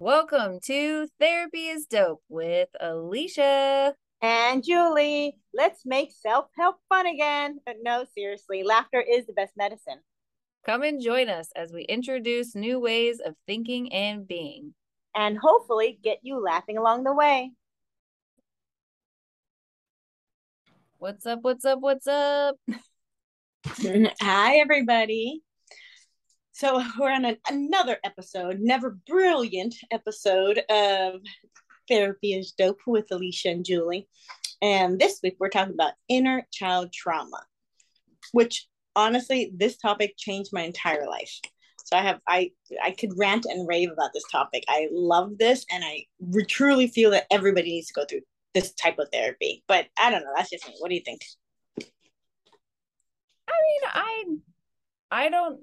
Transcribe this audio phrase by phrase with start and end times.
[0.00, 3.96] Welcome to Therapy is Dope with Alicia.
[4.22, 7.58] And Julie, let's make self help fun again.
[7.66, 9.98] But no, seriously, laughter is the best medicine.
[10.64, 14.72] Come and join us as we introduce new ways of thinking and being.
[15.16, 17.50] And hopefully get you laughing along the way.
[20.98, 21.40] What's up?
[21.42, 21.80] What's up?
[21.80, 22.54] What's up?
[24.20, 25.42] Hi, everybody.
[26.58, 31.20] So we're on an, another episode, never brilliant episode of
[31.88, 34.08] Therapy is Dope with Alicia and Julie.
[34.60, 37.44] And this week we're talking about inner child trauma,
[38.32, 38.66] which
[38.96, 41.32] honestly, this topic changed my entire life.
[41.84, 42.50] So I have I
[42.82, 44.64] I could rant and rave about this topic.
[44.68, 48.74] I love this, and I re- truly feel that everybody needs to go through this
[48.74, 49.62] type of therapy.
[49.68, 50.32] But I don't know.
[50.36, 50.74] That's just me.
[50.80, 51.22] What do you think?
[53.48, 54.24] I mean, I
[55.10, 55.60] I don't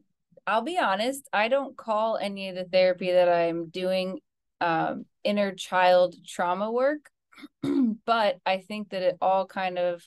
[0.48, 4.20] I'll be honest, I don't call any of the therapy that I'm doing
[4.62, 7.10] um, inner child trauma work,
[8.06, 10.04] but I think that it all kind of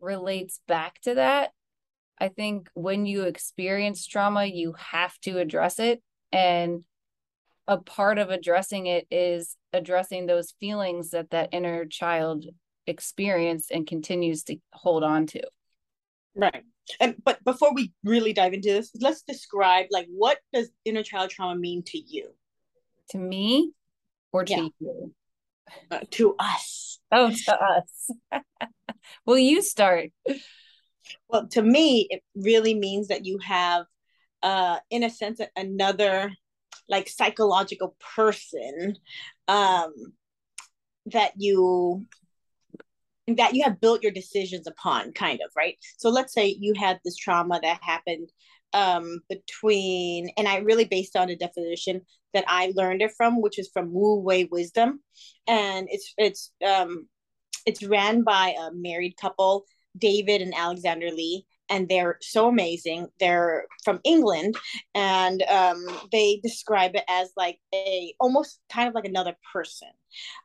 [0.00, 1.52] relates back to that.
[2.18, 6.02] I think when you experience trauma, you have to address it.
[6.32, 6.84] And
[7.66, 12.44] a part of addressing it is addressing those feelings that that inner child
[12.86, 15.42] experienced and continues to hold on to.
[16.34, 16.64] Right.
[16.98, 21.30] And but before we really dive into this, let's describe like what does inner child
[21.30, 22.30] trauma mean to you?
[23.10, 23.72] To me
[24.32, 24.68] or to yeah.
[24.78, 25.14] you?
[25.90, 26.98] Uh, to us.
[27.12, 28.10] Oh, to us.
[29.26, 30.10] Will you start?
[31.28, 33.86] Well, to me, it really means that you have,
[34.42, 36.32] uh, in a sense, another
[36.88, 38.96] like psychological person
[39.48, 39.92] um,
[41.06, 42.06] that you
[43.36, 45.76] that you have built your decisions upon kind of right?
[45.98, 48.30] So let's say you had this trauma that happened
[48.72, 52.02] um, between and i really based on a definition
[52.34, 55.00] that i learned it from which is from wu wei wisdom.
[55.46, 57.08] And it's it's um
[57.66, 59.64] it's ran by a married couple
[59.98, 63.08] david and alexander lee and they're so amazing.
[63.20, 64.56] They're from England,
[64.94, 69.88] and um, they describe it as like a almost kind of like another person,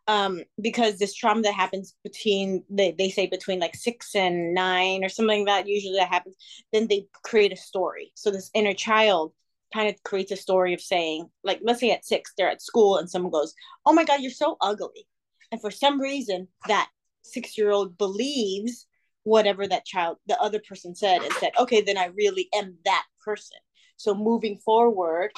[0.07, 5.03] um, because this trauma that happens between they they say between like six and nine
[5.03, 6.35] or something like that usually that happens.
[6.71, 8.11] Then they create a story.
[8.15, 9.33] So this inner child
[9.73, 12.97] kind of creates a story of saying like let's say at six they're at school
[12.97, 13.53] and someone goes,
[13.85, 15.07] "Oh my God, you're so ugly,"
[15.51, 16.89] and for some reason that
[17.23, 18.85] six year old believes
[19.25, 23.03] whatever that child the other person said and said okay then i really am that
[23.23, 23.57] person.
[23.97, 25.31] So moving forward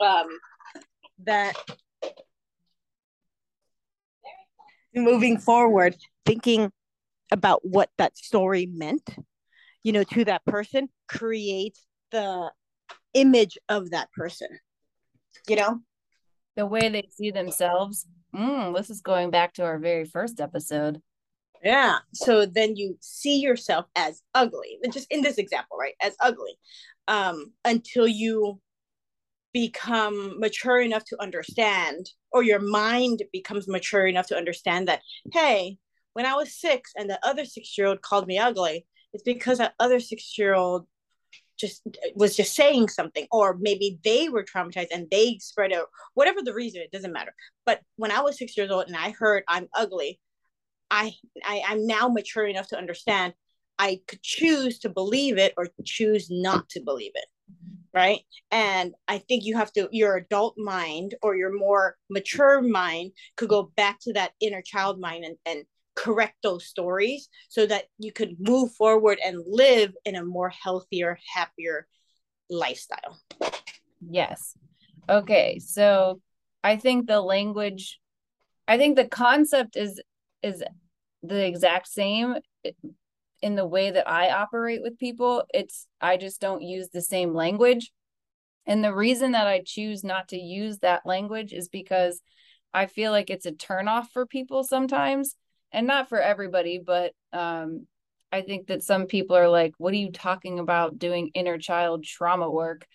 [0.00, 0.28] um
[1.24, 1.56] that
[4.94, 6.70] moving forward thinking
[7.30, 9.16] about what that story meant
[9.82, 12.50] you know to that person creates the
[13.14, 14.48] image of that person
[15.48, 15.80] you know?
[16.56, 18.06] The way they see themselves.
[18.34, 21.00] Mm, this is going back to our very first episode
[21.62, 21.98] yeah.
[22.12, 25.94] So then you see yourself as ugly, just in this example, right?
[26.02, 26.54] As ugly,
[27.08, 28.60] um, until you
[29.52, 35.02] become mature enough to understand, or your mind becomes mature enough to understand that,
[35.32, 35.76] hey,
[36.14, 39.58] when I was six and the other six year old called me ugly, it's because
[39.58, 40.86] that other six year old
[41.58, 45.84] just was just saying something or maybe they were traumatized and they spread it
[46.14, 47.32] whatever the reason it doesn't matter
[47.64, 50.18] but when i was six years old and i heard i'm ugly
[50.92, 51.14] I,
[51.44, 53.32] I I'm now mature enough to understand
[53.78, 57.24] I could choose to believe it or choose not to believe it.
[57.94, 58.20] Right.
[58.50, 63.48] And I think you have to, your adult mind or your more mature mind could
[63.48, 65.64] go back to that inner child mind and, and
[65.94, 71.18] correct those stories so that you could move forward and live in a more healthier,
[71.34, 71.86] happier
[72.48, 73.20] lifestyle.
[74.00, 74.56] Yes.
[75.08, 75.58] Okay.
[75.58, 76.20] So
[76.64, 77.98] I think the language,
[78.68, 80.00] I think the concept is
[80.42, 80.62] is
[81.22, 82.36] the exact same
[83.40, 85.44] in the way that I operate with people.
[85.52, 87.92] It's I just don't use the same language.
[88.66, 92.20] And the reason that I choose not to use that language is because
[92.72, 95.34] I feel like it's a turnoff for people sometimes,
[95.72, 97.86] and not for everybody, but um,
[98.30, 102.04] I think that some people are like, "What are you talking about doing inner child
[102.04, 102.86] trauma work?"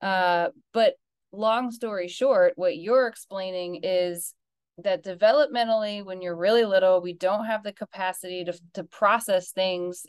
[0.00, 0.94] Uh, but
[1.32, 4.34] long story short, what you're explaining is
[4.78, 10.04] that developmentally when you're really little we don't have the capacity to, to process things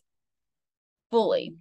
[1.11, 1.53] fully.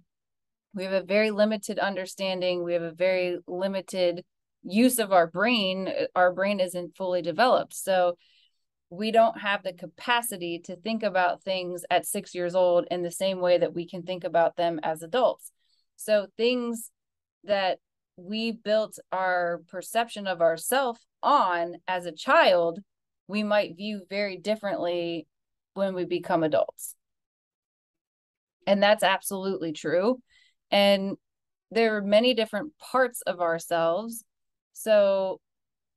[0.73, 2.63] We have a very limited understanding.
[2.63, 4.23] We have a very limited
[4.63, 5.89] use of our brain.
[6.15, 7.75] Our brain isn't fully developed.
[7.75, 8.17] So
[8.89, 13.11] we don't have the capacity to think about things at 6 years old in the
[13.11, 15.51] same way that we can think about them as adults.
[15.95, 16.91] So things
[17.45, 17.79] that
[18.17, 22.79] we built our perception of ourself on as a child,
[23.27, 25.27] we might view very differently
[25.73, 26.95] when we become adults.
[28.67, 30.19] And that's absolutely true.
[30.71, 31.17] And
[31.71, 34.23] there are many different parts of ourselves.
[34.73, 35.39] So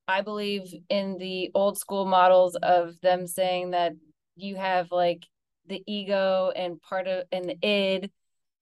[0.07, 3.93] I believe in the old school models of them saying that
[4.37, 5.27] you have like
[5.67, 8.11] the ego and part of and the id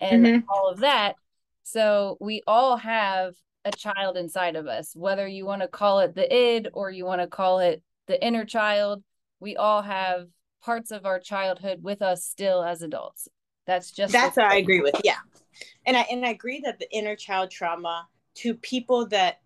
[0.01, 0.51] and mm-hmm.
[0.51, 1.15] all of that.
[1.63, 3.35] So we all have
[3.65, 7.05] a child inside of us, whether you want to call it the id or you
[7.05, 9.03] want to call it the inner child.
[9.41, 10.29] We all have
[10.63, 13.29] parts of our childhood with us still as adults.
[13.67, 15.01] That's just that's what I agree with.
[15.05, 15.19] Yeah,
[15.85, 19.41] and I and I agree that the inner child trauma to people that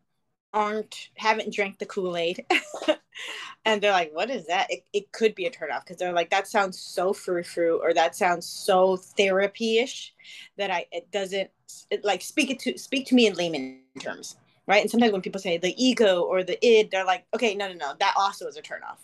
[0.53, 2.45] aren't haven't drank the kool-aid
[3.65, 6.31] and they're like what is that it, it could be a turnoff because they're like
[6.31, 10.13] that sounds so frou-frou or that sounds so therapy-ish
[10.57, 11.49] that i it doesn't
[11.91, 14.37] it, like speak it to speak to me in layman terms
[14.67, 14.83] right?
[14.83, 17.75] And sometimes when people say the ego or the id they're like okay no no
[17.75, 18.99] no that also is a turnoff.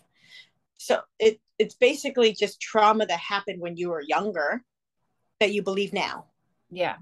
[0.79, 4.62] So it it's basically just trauma that happened when you were younger
[5.41, 6.26] that you believe now.
[6.70, 6.97] Yeah.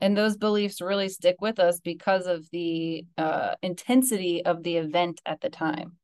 [0.00, 5.22] And those beliefs really stick with us because of the uh, intensity of the event
[5.24, 5.96] at the time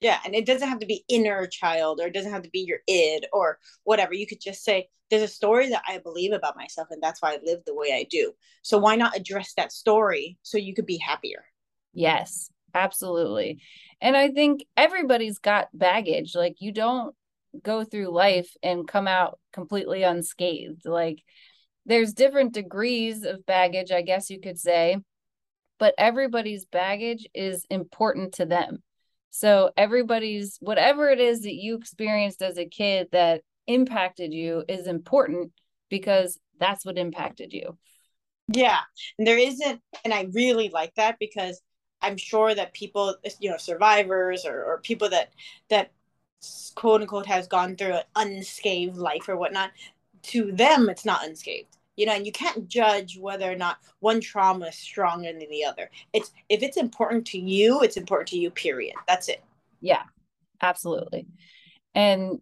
[0.00, 2.60] yeah and it doesn't have to be inner child or it doesn't have to be
[2.60, 4.14] your id or whatever.
[4.14, 7.32] You could just say there's a story that i believe about myself and that's why
[7.32, 8.32] i live the way i do.
[8.62, 11.44] So why not address that story so you could be happier?
[11.92, 13.60] Yes absolutely.
[14.00, 16.34] And i think everybody's got baggage.
[16.34, 17.14] Like you don't
[17.62, 20.84] go through life and come out completely unscathed.
[20.84, 21.22] Like
[21.86, 24.98] there's different degrees of baggage, I guess you could say,
[25.78, 28.82] but everybody's baggage is important to them.
[29.30, 34.86] So everybody's whatever it is that you experienced as a kid that impacted you is
[34.86, 35.52] important
[35.90, 37.76] because that's what impacted you.
[38.48, 38.78] Yeah.
[39.18, 41.60] And there isn't and I really like that because
[42.00, 45.30] I'm sure that people, you know, survivors or, or people that
[45.70, 45.90] that
[46.74, 49.72] quote unquote has gone through an unscathed life or whatnot,
[50.22, 54.20] to them it's not unscathed you know and you can't judge whether or not one
[54.20, 55.90] trauma is stronger than the other.
[56.12, 58.94] It's if it's important to you it's important to you period.
[59.06, 59.42] That's it.
[59.80, 60.02] Yeah
[60.60, 61.26] absolutely.
[61.94, 62.40] And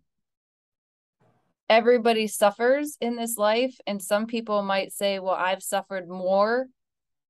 [1.71, 6.67] everybody suffers in this life and some people might say well i've suffered more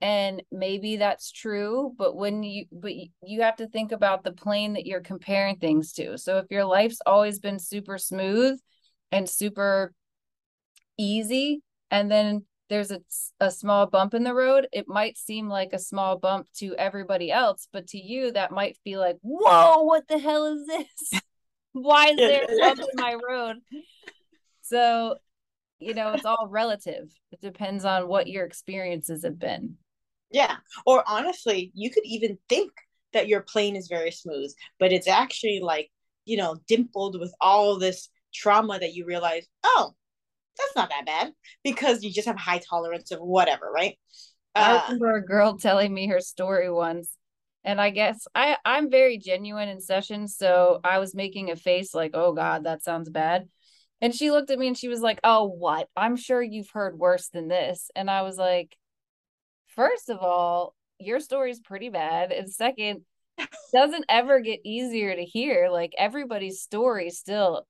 [0.00, 2.92] and maybe that's true but when you but
[3.22, 6.18] you have to think about the plane that you're comparing things to.
[6.18, 8.58] So if your life's always been super smooth
[9.12, 9.94] and super
[10.98, 11.62] easy
[11.94, 13.00] and then there's a,
[13.38, 17.30] a small bump in the road, it might seem like a small bump to everybody
[17.30, 21.20] else, but to you, that might be like, whoa, what the hell is this?
[21.72, 23.58] Why is there a bump in my road?
[24.62, 25.18] So,
[25.78, 27.12] you know, it's all relative.
[27.30, 29.76] It depends on what your experiences have been.
[30.32, 30.56] Yeah.
[30.86, 32.72] Or honestly, you could even think
[33.12, 35.92] that your plane is very smooth, but it's actually like,
[36.24, 39.94] you know, dimpled with all this trauma that you realize, oh,
[40.56, 43.98] that's not that bad because you just have high tolerance of whatever, right?
[44.54, 47.16] Uh, I remember a girl telling me her story once,
[47.64, 51.94] and I guess I I'm very genuine in sessions, so I was making a face
[51.94, 53.48] like, "Oh God, that sounds bad,"
[54.00, 55.88] and she looked at me and she was like, "Oh, what?
[55.96, 58.76] I'm sure you've heard worse than this," and I was like,
[59.68, 63.04] first of all, your story is pretty bad, and second."
[63.72, 67.66] doesn't ever get easier to hear like everybody's story still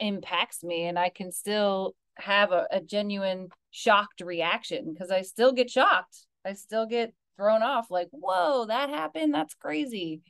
[0.00, 5.52] impacts me and I can still have a, a genuine shocked reaction because I still
[5.52, 6.16] get shocked.
[6.44, 9.34] I still get thrown off like, whoa, that happened.
[9.34, 10.22] That's crazy.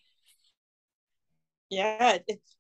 [1.70, 2.18] Yeah.
[2.28, 2.56] It's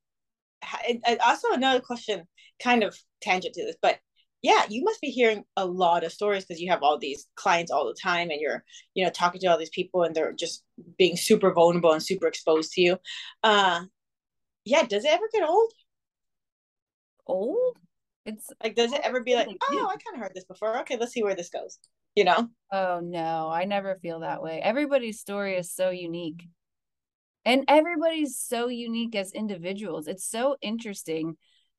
[0.88, 2.26] it, also another question,
[2.62, 3.98] kind of tangent to this, but
[4.42, 7.72] yeah, you must be hearing a lot of stories because you have all these clients
[7.72, 8.62] all the time and you're,
[8.94, 10.62] you know, talking to all these people and they're just
[10.98, 12.98] being super vulnerable and super exposed to you.
[13.42, 13.82] Uh
[14.64, 15.72] yeah, does it ever get old?
[17.26, 17.76] Old?
[18.26, 20.80] It's like, does it ever be like, oh, I kind of heard this before.
[20.80, 21.78] Okay, let's see where this goes.
[22.14, 22.48] You know?
[22.72, 24.60] Oh no, I never feel that way.
[24.62, 26.44] Everybody's story is so unique.
[27.44, 30.08] And everybody's so unique as individuals.
[30.08, 31.36] It's so interesting.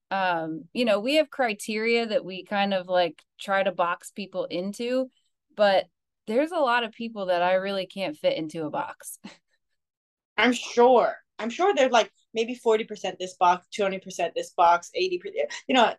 [0.09, 4.45] Um, you know, we have criteria that we kind of like try to box people
[4.45, 5.11] into,
[5.57, 5.87] but
[6.27, 9.19] there's a lot of people that I really can't fit into a box.
[10.37, 11.15] I'm sure.
[11.39, 15.19] I'm sure they're like maybe 40% this box, 20% this box, 80%.
[15.67, 15.93] You know,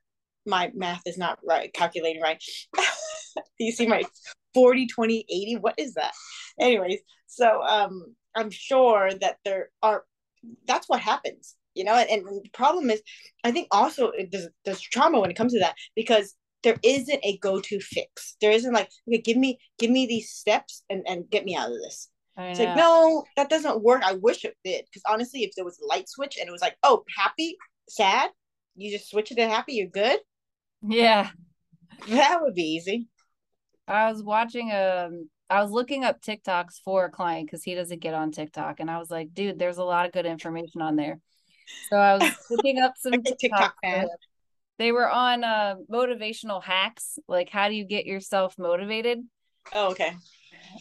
[0.49, 2.43] my math is not right calculating right
[3.59, 4.02] you see my
[4.55, 6.12] 40 20 80 what is that
[6.61, 10.05] anyways so um i'm sure that there are
[10.67, 13.02] that's what happens you know and, and the problem is
[13.45, 17.38] i think also there's, there's trauma when it comes to that because there isn't a
[17.38, 18.37] go-to fix.
[18.40, 21.71] There isn't like, okay, give me give me these steps and and get me out
[21.71, 22.09] of this.
[22.50, 24.02] It's like, no, that doesn't work.
[24.05, 24.85] I wish it did.
[24.85, 27.57] Because honestly, if there was a light switch and it was like, oh, happy,
[27.88, 28.31] sad,
[28.76, 30.21] you just switch it to happy, you're good.
[30.83, 31.31] Yeah.
[32.09, 33.09] That would be easy.
[33.87, 38.01] I was watching um I was looking up TikToks for a client because he doesn't
[38.01, 38.81] get on TikTok.
[38.81, 41.21] And I was like, dude, there's a lot of good information on there.
[41.89, 44.09] So I was looking up some TikTok, TikTok fan.
[44.79, 49.21] They were on uh, motivational hacks, like how do you get yourself motivated?
[49.73, 50.15] Oh, okay.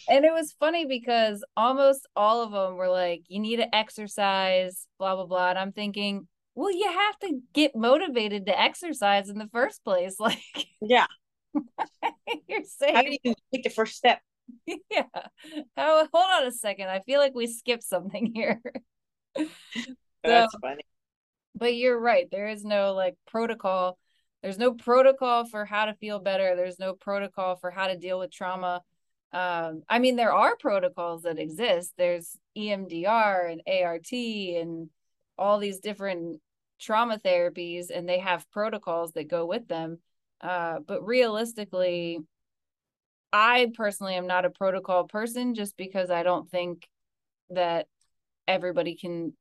[0.08, 4.86] And it was funny because almost all of them were like, you need to exercise,
[5.00, 5.50] blah, blah, blah.
[5.50, 10.17] And I'm thinking, well, you have to get motivated to exercise in the first place.
[10.19, 10.41] Like,
[10.81, 11.07] yeah.
[12.47, 14.19] you're saying, how do you take the first step?
[14.89, 15.03] Yeah.
[15.75, 16.89] How, hold on a second.
[16.89, 18.61] I feel like we skipped something here.
[20.23, 20.83] That's funny
[21.57, 23.97] but you're right there is no like protocol
[24.43, 28.19] there's no protocol for how to feel better there's no protocol for how to deal
[28.19, 28.81] with trauma
[29.33, 34.89] um, i mean there are protocols that exist there's emdr and art and
[35.37, 36.39] all these different
[36.79, 40.00] trauma therapies and they have protocols that go with them
[40.41, 42.19] uh, but realistically
[43.34, 46.88] i personally am not a protocol person just because i don't think
[47.50, 47.88] that
[48.48, 49.34] everybody can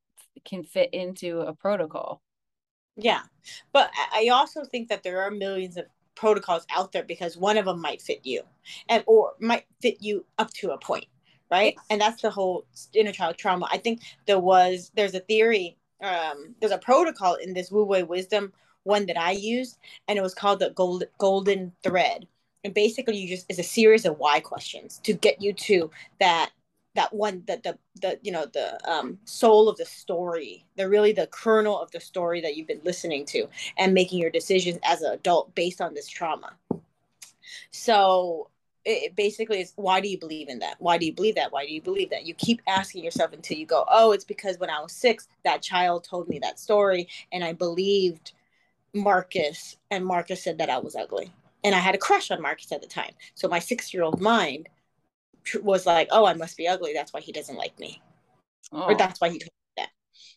[0.45, 2.23] can fit into a protocol.
[2.97, 3.23] Yeah.
[3.73, 7.66] But I also think that there are millions of protocols out there because one of
[7.66, 8.43] them might fit you
[8.88, 11.07] and or might fit you up to a point,
[11.50, 11.76] right?
[11.90, 13.69] And that's the whole inner child trauma.
[13.71, 18.03] I think there was there's a theory um there's a protocol in this Wu Wei
[18.03, 18.53] wisdom
[18.87, 22.26] one that I used and it was called the gold, golden thread.
[22.65, 26.50] And basically you just is a series of why questions to get you to that
[26.95, 31.12] that one that the the you know the um, soul of the story the really
[31.12, 35.03] the kernel of the story that you've been listening to and making your decisions as
[35.03, 36.55] an adult based on this trauma
[37.71, 38.49] so
[38.88, 41.66] it basically is why do you believe in that why do you believe that why
[41.66, 44.71] do you believe that you keep asking yourself until you go oh it's because when
[44.71, 48.33] i was six that child told me that story and i believed
[48.95, 51.33] marcus and marcus said that i was ugly
[51.64, 54.21] and i had a crush on marcus at the time so my six year old
[54.21, 54.69] mind
[55.62, 56.93] was like, oh, I must be ugly.
[56.93, 58.02] That's why he doesn't like me.
[58.73, 58.83] Oh.
[58.83, 59.90] Or that's why he told me that.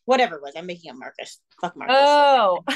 [0.05, 0.53] Whatever it was.
[0.55, 1.39] I'm making a Marcus.
[1.59, 1.95] Fuck Marcus.
[1.97, 2.63] Oh.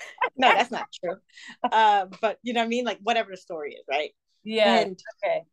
[0.36, 1.16] no, that's not true.
[1.62, 2.84] Uh, but you know what I mean?
[2.84, 4.14] Like whatever the story is, right?
[4.48, 4.80] Yeah.
[4.80, 5.44] And, okay.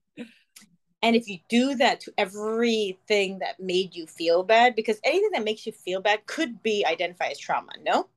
[1.01, 5.43] And if you do that to everything that made you feel bad, because anything that
[5.43, 8.07] makes you feel bad could be identified as trauma, no?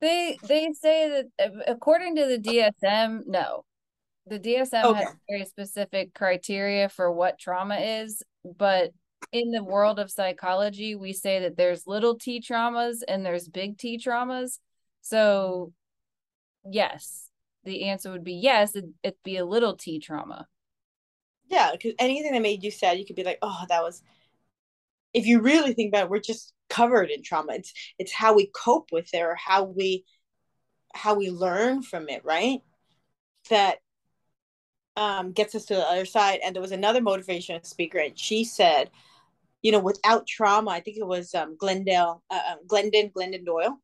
[0.00, 3.64] They they say that uh, according to the DSM, no
[4.26, 5.04] the DSM okay.
[5.04, 8.22] has very specific criteria for what trauma is,
[8.58, 8.90] but
[9.32, 13.78] in the world of psychology, we say that there's little t traumas and there's big
[13.78, 14.58] T traumas.
[15.02, 15.72] So,
[16.68, 17.25] yes,
[17.66, 20.46] the answer would be yes, it, it'd be a little T trauma.
[21.48, 24.02] Yeah, because anything that made you sad, you could be like, oh, that was.
[25.12, 27.54] If you really think about it, we're just covered in trauma.
[27.54, 30.04] It's it's how we cope with it or how we
[30.94, 32.60] how we learn from it, right?
[33.50, 33.78] That
[34.96, 36.40] um, gets us to the other side.
[36.44, 38.90] And there was another motivation speaker, and she said,
[39.62, 43.78] you know, without trauma, I think it was um, Glendale, uh, um, Glendon, Glennon Doyle.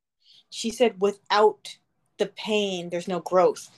[0.51, 1.77] She said, without
[2.19, 3.71] the pain, there's no growth.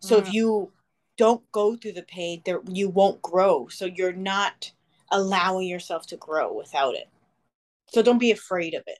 [0.00, 0.22] So mm.
[0.22, 0.72] if you
[1.16, 3.68] don't go through the pain, there you won't grow.
[3.68, 4.72] So you're not
[5.10, 7.08] allowing yourself to grow without it.
[7.92, 8.98] So don't be afraid of it.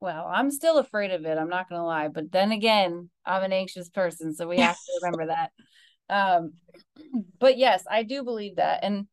[0.00, 1.38] Well, I'm still afraid of it.
[1.38, 2.08] I'm not going to lie.
[2.08, 4.34] But then again, I'm an anxious person.
[4.34, 5.52] So we have to remember that.
[6.10, 6.54] Um,
[7.38, 8.80] but yes, I do believe that.
[8.82, 9.06] And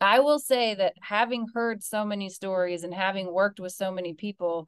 [0.00, 4.14] I will say that having heard so many stories and having worked with so many
[4.14, 4.66] people,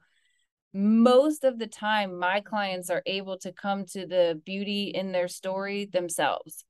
[0.73, 5.27] most of the time my clients are able to come to the beauty in their
[5.27, 6.65] story themselves.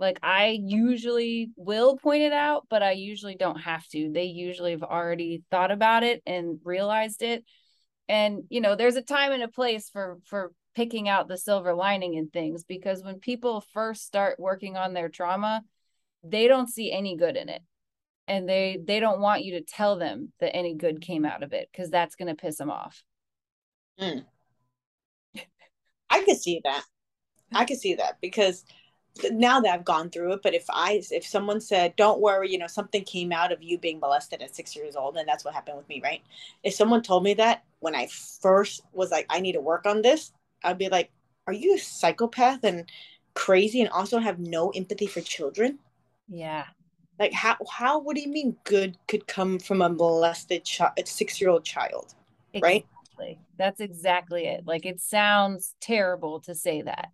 [0.00, 4.10] Like I usually will point it out, but I usually don't have to.
[4.12, 7.44] They usually have already thought about it and realized it.
[8.08, 11.74] And you know, there's a time and a place for for picking out the silver
[11.74, 15.62] lining in things because when people first start working on their trauma
[16.22, 17.62] they don't see any good in it
[18.26, 21.52] and they they don't want you to tell them that any good came out of
[21.52, 23.02] it because that's going to piss them off
[24.00, 24.24] mm.
[26.10, 26.84] i could see that
[27.52, 28.64] i could see that because
[29.30, 32.58] now that i've gone through it but if i if someone said don't worry you
[32.58, 35.54] know something came out of you being molested at six years old and that's what
[35.54, 36.22] happened with me right
[36.64, 38.06] if someone told me that when i
[38.40, 40.32] first was like i need to work on this
[40.64, 41.10] I'd be like,
[41.46, 42.90] are you a psychopath and
[43.34, 45.78] crazy and also have no empathy for children?
[46.28, 46.64] Yeah.
[47.20, 51.40] Like how how what do you mean good could come from a molested child, six
[51.40, 52.14] year old child,
[52.60, 52.84] right?
[53.14, 53.38] Exactly.
[53.56, 54.66] That's exactly it.
[54.66, 57.10] Like it sounds terrible to say that.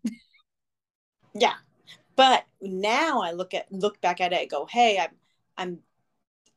[1.35, 1.55] yeah.
[2.17, 5.11] But now I look at look back at it and go, hey, I'm
[5.57, 5.79] I'm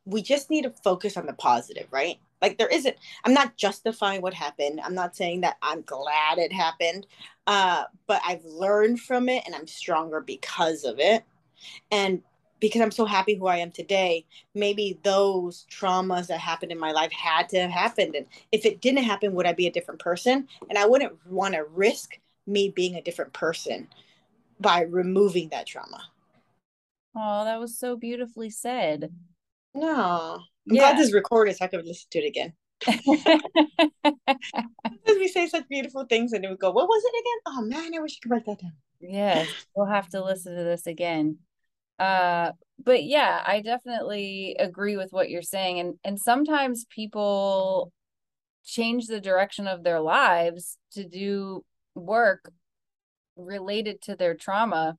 [0.06, 2.18] we just need to focus on the positive, right?
[2.42, 4.82] Like there isn't I'm not justifying what happened.
[4.84, 7.08] I'm not saying that I'm glad it happened.
[7.48, 11.24] Uh, but I've learned from it and I'm stronger because of it.
[11.92, 12.22] And
[12.63, 16.93] because I'm so happy who I am today, maybe those traumas that happened in my
[16.93, 18.15] life had to have happened.
[18.15, 20.48] And if it didn't happen, would I be a different person?
[20.70, 22.17] And I wouldn't want to risk
[22.48, 23.89] me being a different person
[24.62, 26.03] by removing that trauma.
[27.17, 29.12] Oh, that was so beautifully said.
[29.75, 30.39] No.
[30.70, 30.93] I'm yeah.
[30.93, 32.53] glad this recorded so I could listen to it again.
[35.05, 37.39] we say such beautiful things and then we go, what was it again?
[37.46, 38.72] Oh man, I wish you could write that down.
[39.01, 41.39] Yes, we'll have to listen to this again.
[42.00, 42.52] Uh
[42.84, 45.80] but yeah, I definitely agree with what you're saying.
[45.80, 47.92] And and sometimes people
[48.66, 51.64] change the direction of their lives to do
[51.96, 52.52] work
[53.36, 54.98] related to their trauma.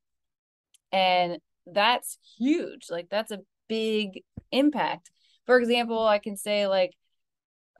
[0.93, 2.87] And that's huge.
[2.91, 4.23] Like that's a big
[4.53, 5.11] impact.
[5.47, 6.93] For example, I can say like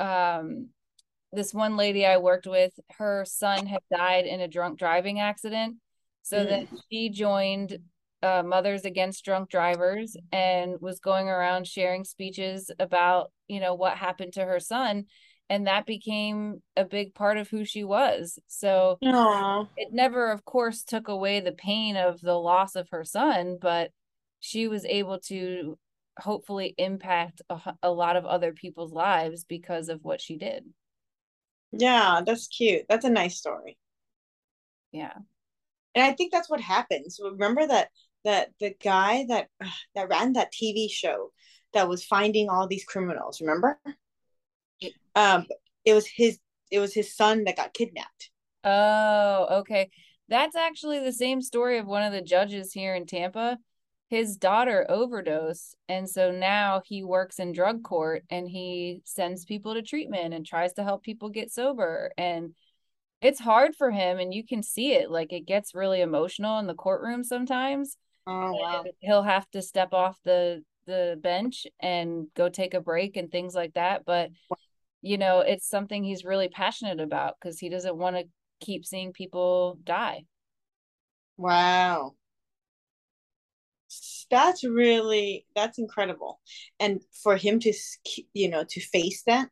[0.01, 0.69] um
[1.33, 5.77] this one lady I worked with, her son had died in a drunk driving accident.
[6.23, 6.49] So mm.
[6.49, 7.79] then she joined
[8.25, 13.99] uh, Mothers Against Drunk Drivers and was going around sharing speeches about, you know, what
[13.99, 15.05] happened to her son.
[15.51, 18.39] And that became a big part of who she was.
[18.47, 19.69] So Aww.
[19.77, 23.91] it never, of course, took away the pain of the loss of her son, but
[24.41, 25.79] she was able to
[26.19, 30.65] hopefully impact a, a lot of other people's lives because of what she did.
[31.73, 32.87] Yeah, that's cute.
[32.89, 33.77] That's a nice story.
[34.93, 35.13] Yeah.
[35.95, 37.21] And I think that's what happens.
[37.23, 37.89] Remember that
[38.25, 39.49] that the guy that
[39.95, 41.33] that ran that TV show
[41.73, 43.79] that was finding all these criminals, remember?
[45.15, 45.47] Um
[45.85, 46.39] it was his
[46.71, 48.31] it was his son that got kidnapped.
[48.65, 49.91] Oh, okay.
[50.29, 53.59] That's actually the same story of one of the judges here in Tampa
[54.09, 59.75] his daughter overdosed and so now he works in drug court and he sends people
[59.75, 62.55] to treatment and tries to help people get sober and
[63.23, 66.67] it's hard for him and you can see it like it gets really emotional in
[66.67, 68.85] the courtroom sometimes oh wow.
[69.01, 73.55] he'll have to step off the the bench and go take a break and things
[73.55, 74.31] like that but
[75.01, 78.25] you know it's something he's really passionate about because he doesn't want to
[78.61, 80.25] keep seeing people die.
[81.37, 82.15] Wow.
[84.31, 86.41] That's really that's incredible.
[86.81, 87.73] And for him to
[88.33, 89.49] you know to face that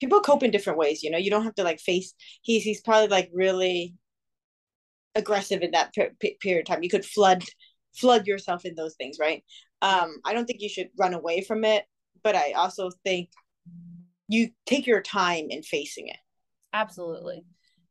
[0.00, 1.18] people cope in different ways you know?
[1.18, 3.94] You don't have to like face he's he's probably like really
[5.14, 6.82] aggressive in that per- period of time.
[6.82, 7.44] You could flood
[7.94, 9.44] flood yourself in those things right?
[9.82, 11.84] Um i don't think you should run away from it
[12.22, 13.28] but i also think
[14.28, 16.16] you take your time in facing it.
[16.72, 17.44] Absolutely.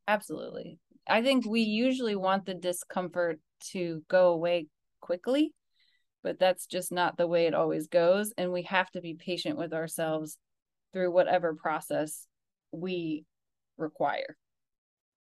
[0.08, 0.78] Absolutely.
[1.08, 3.38] I think we usually want the discomfort
[3.72, 4.66] to go away
[5.00, 5.52] quickly
[6.22, 9.58] but that's just not the way it always goes and we have to be patient
[9.58, 10.38] with ourselves
[10.92, 12.26] through whatever process
[12.72, 13.24] we
[13.76, 14.36] require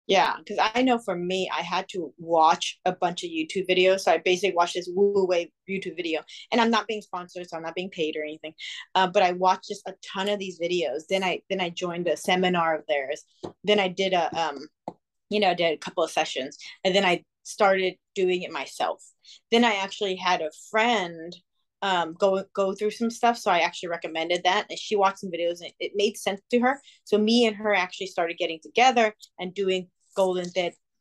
[0.09, 4.01] yeah because i know for me i had to watch a bunch of youtube videos
[4.01, 7.55] so i basically watched this Wu Wei youtube video and i'm not being sponsored so
[7.55, 8.53] i'm not being paid or anything
[8.95, 12.07] uh, but i watched just a ton of these videos then i then i joined
[12.07, 13.23] a seminar of theirs
[13.63, 14.57] then i did a um
[15.29, 19.03] you know did a couple of sessions and then i started doing it myself.
[19.51, 21.35] Then I actually had a friend
[21.81, 25.31] um, go go through some stuff, so I actually recommended that, and she watched some
[25.31, 26.81] videos, and it made sense to her.
[27.05, 30.49] So me and her actually started getting together and doing golden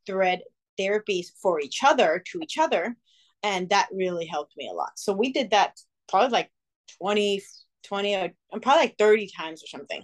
[0.07, 0.42] thread
[0.79, 2.97] therapies for each other to each other,
[3.42, 4.92] and that really helped me a lot.
[4.97, 6.51] So we did that probably like
[6.99, 7.42] 20
[7.85, 10.03] 20 or probably like 30 times or something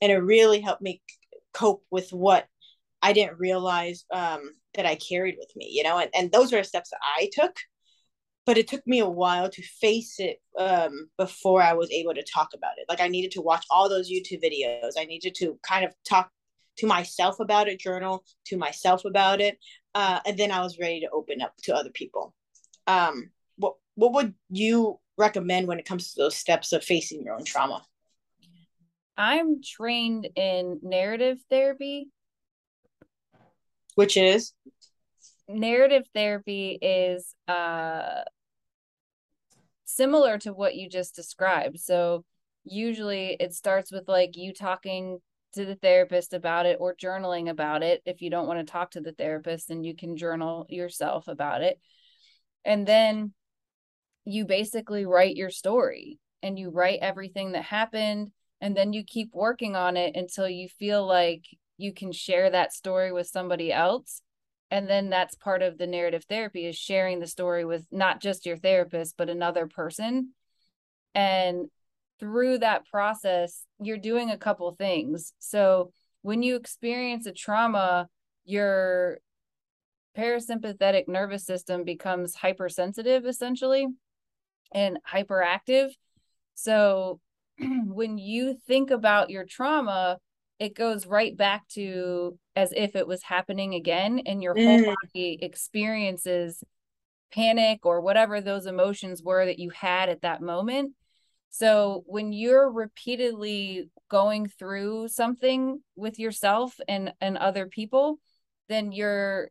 [0.00, 1.02] and it really helped me
[1.52, 2.46] cope with what
[3.02, 6.62] i didn't realize um, that I carried with me, you know, and, and those are
[6.62, 7.56] steps that I took.
[8.46, 12.24] But it took me a while to face it um, before I was able to
[12.24, 12.86] talk about it.
[12.88, 14.92] Like I needed to watch all those YouTube videos.
[14.98, 16.30] I needed to kind of talk
[16.80, 19.58] to myself about it, journal to myself about it,
[19.94, 22.34] uh, and then I was ready to open up to other people.
[22.86, 27.34] Um, what what would you recommend when it comes to those steps of facing your
[27.34, 27.84] own trauma?
[29.16, 32.08] I'm trained in narrative therapy,
[33.94, 34.54] which is
[35.48, 38.22] narrative therapy is uh
[39.84, 42.24] similar to what you just described so
[42.64, 45.18] usually it starts with like you talking
[45.54, 48.92] to the therapist about it or journaling about it if you don't want to talk
[48.92, 51.78] to the therapist then you can journal yourself about it.
[52.64, 53.32] And then
[54.24, 59.30] you basically write your story and you write everything that happened and then you keep
[59.34, 61.44] working on it until you feel like
[61.78, 64.22] you can share that story with somebody else.
[64.70, 68.46] And then that's part of the narrative therapy is sharing the story with not just
[68.46, 70.32] your therapist but another person.
[71.14, 71.70] And
[72.20, 75.32] through that process you're doing a couple things.
[75.38, 78.08] So when you experience a trauma
[78.44, 79.18] your
[80.16, 83.86] parasympathetic nervous system becomes hypersensitive essentially
[84.72, 85.90] and hyperactive.
[86.54, 87.20] So
[87.58, 90.18] when you think about your trauma
[90.60, 94.94] it goes right back to as if it was happening again and your whole mm.
[94.94, 96.62] body experiences
[97.32, 100.92] panic or whatever those emotions were that you had at that moment
[101.50, 108.18] so when you're repeatedly going through something with yourself and and other people
[108.68, 109.50] then you're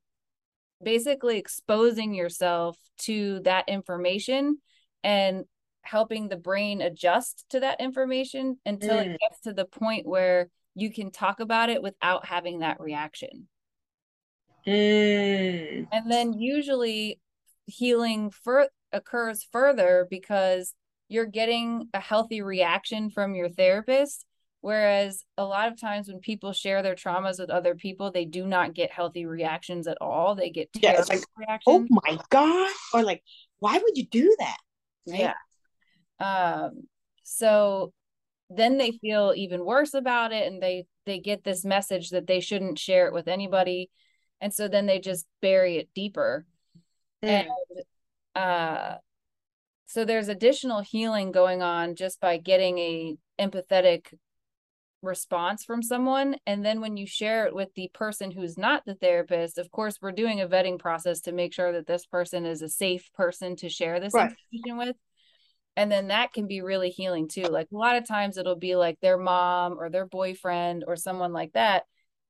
[0.82, 4.58] basically exposing yourself to that information
[5.04, 5.44] and
[5.82, 9.06] helping the brain adjust to that information until mm.
[9.06, 13.48] it gets to the point where you can talk about it without having that reaction.
[14.68, 15.88] Mm.
[15.92, 17.20] And then usually
[17.66, 20.74] healing for occurs further because
[21.10, 24.26] you're getting a healthy reaction from your therapist
[24.62, 28.46] whereas a lot of times when people share their traumas with other people they do
[28.46, 30.36] not get healthy reactions at all.
[30.36, 31.88] They get terrible yeah, like, oh reactions.
[31.92, 33.24] oh my god or like
[33.60, 34.58] why would you do that?
[35.08, 35.32] Right?
[36.20, 36.64] yeah.
[36.66, 36.84] Um
[37.24, 37.94] so
[38.50, 42.40] then they feel even worse about it and they they get this message that they
[42.40, 43.90] shouldn't share it with anybody
[44.42, 46.46] and so then they just bury it deeper.
[47.24, 47.30] Mm.
[47.30, 47.50] and
[48.36, 48.96] uh
[49.90, 54.14] so there's additional healing going on just by getting a empathetic
[55.02, 56.36] response from someone.
[56.46, 59.98] And then when you share it with the person who's not the therapist of course
[60.00, 63.56] we're doing a vetting process to make sure that this person is a safe person
[63.58, 64.32] to share this right.
[64.52, 64.96] information with.
[65.76, 67.46] And then that can be really healing too.
[67.46, 71.34] Like a lot of times it'll be like their mom or their boyfriend or someone
[71.34, 71.86] like that.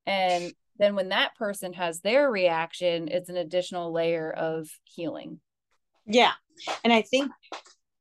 [0.05, 5.41] And then when that person has their reaction it's an additional layer of healing
[6.09, 6.31] yeah.
[6.83, 7.31] And i think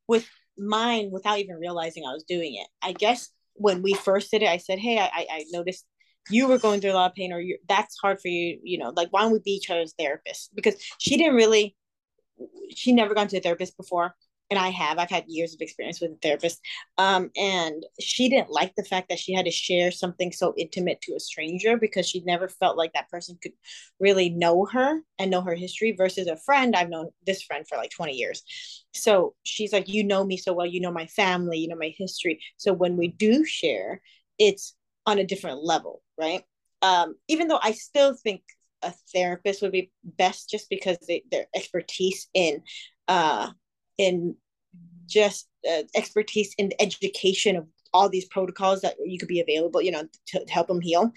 [0.08, 4.42] with mine without even realizing i was doing it i guess when we first did
[4.42, 5.86] it i said hey i i noticed
[6.30, 8.78] you were going through a lot of pain or you that's hard for you you
[8.78, 10.54] know like why don't we be each other's therapist?
[10.54, 11.76] Because she didn't really
[12.74, 14.14] she never gone to a therapist before
[14.50, 16.60] and I have, I've had years of experience with a therapist.
[16.96, 21.00] Um, and she didn't like the fact that she had to share something so intimate
[21.02, 23.52] to a stranger because she never felt like that person could
[24.00, 26.74] really know her and know her history versus a friend.
[26.74, 28.42] I've known this friend for like 20 years.
[28.94, 31.94] So she's like, You know me so well, you know my family, you know my
[31.96, 32.40] history.
[32.56, 34.00] So when we do share,
[34.38, 36.42] it's on a different level, right?
[36.80, 38.42] Um, even though I still think
[38.82, 42.62] a therapist would be best just because they, their expertise in
[43.08, 43.50] uh,
[43.98, 44.36] in
[45.06, 49.90] just uh, expertise in education of all these protocols that you could be available, you
[49.90, 51.12] know, to, to help them heal.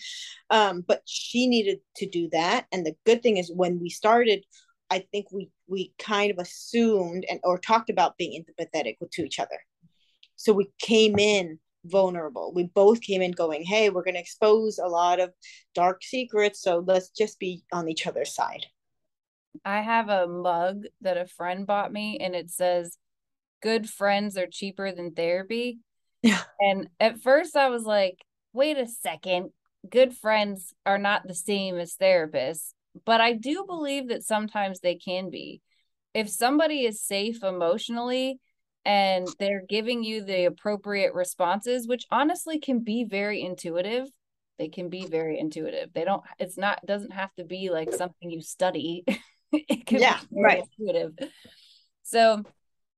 [0.49, 2.65] Um, but she needed to do that.
[2.71, 4.45] And the good thing is when we started,
[4.89, 9.39] I think we we kind of assumed and or talked about being empathetic to each
[9.39, 9.59] other.
[10.35, 12.51] So we came in vulnerable.
[12.53, 15.31] We both came in going, hey, we're going to expose a lot of
[15.73, 16.61] dark secrets.
[16.61, 18.65] So let's just be on each other's side.
[19.65, 22.97] I have a mug that a friend bought me and it says,
[23.61, 25.79] Good friends are cheaper than therapy.
[26.23, 26.41] Yeah.
[26.59, 28.17] And at first I was like,
[28.53, 29.51] wait a second,
[29.89, 32.73] good friends are not the same as therapists.
[33.05, 35.61] But I do believe that sometimes they can be.
[36.13, 38.39] If somebody is safe emotionally
[38.83, 44.07] and they're giving you the appropriate responses, which honestly can be very intuitive,
[44.59, 45.93] they can be very intuitive.
[45.93, 49.05] They don't, it's not, doesn't have to be like something you study.
[49.69, 50.63] it can yeah, be right.
[50.79, 51.13] intuitive.
[52.03, 52.43] So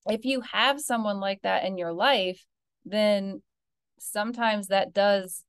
[0.07, 2.43] if you have someone like that in your life,
[2.85, 3.41] then
[3.99, 5.43] sometimes that does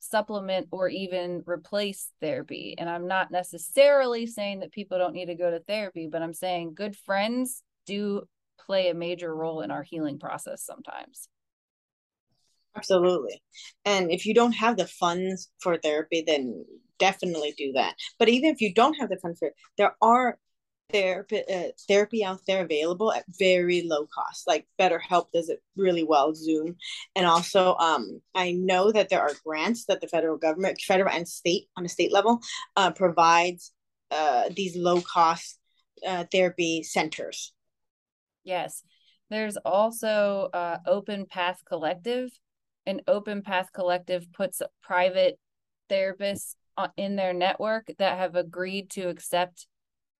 [0.00, 2.74] supplement or even replace therapy.
[2.78, 6.34] And I'm not necessarily saying that people don't need to go to therapy, but I'm
[6.34, 8.22] saying good friends do
[8.58, 11.28] play a major role in our healing process sometimes.
[12.76, 13.40] Absolutely.
[13.84, 16.64] And if you don't have the funds for therapy, then
[16.98, 17.94] definitely do that.
[18.18, 20.38] But even if you don't have the funds for it, there are
[20.90, 24.46] therapy uh, therapy out there available at very low cost.
[24.46, 26.76] Like BetterHelp does it really well, Zoom,
[27.14, 31.28] and also um, I know that there are grants that the federal government, federal and
[31.28, 32.40] state on a state level,
[32.76, 33.72] uh, provides
[34.10, 35.58] uh, these low cost
[36.06, 37.52] uh, therapy centers.
[38.44, 38.82] Yes,
[39.28, 42.30] there's also uh, Open Path Collective
[42.86, 45.38] an open path collective puts private
[45.90, 49.66] therapists Uh, in their network that have agreed to accept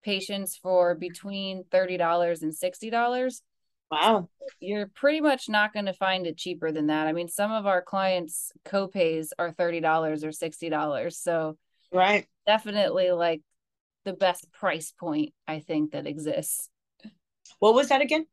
[0.02, 3.40] patients for between $30 and $60
[3.90, 4.28] Wow.
[4.60, 7.06] You're pretty much not going to find it cheaper than that.
[7.06, 11.12] I mean, some of our clients' copays are $30 or $60.
[11.14, 11.56] So,
[11.92, 12.26] right.
[12.46, 13.42] Definitely like
[14.04, 16.68] the best price point I think that exists.
[17.58, 18.26] What was that again?